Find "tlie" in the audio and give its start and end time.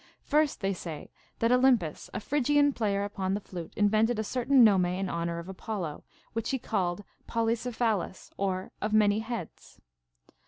3.35-3.43